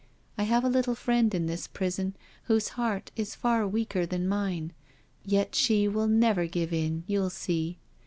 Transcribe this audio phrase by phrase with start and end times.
[0.35, 2.15] I have a little friend in this prison
[2.45, 4.73] whose heart is far weaker than mine—
[5.23, 7.77] yet she will never give in, you'll see.